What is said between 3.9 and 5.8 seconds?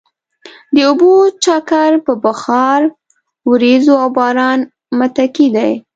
او باران متکي دی.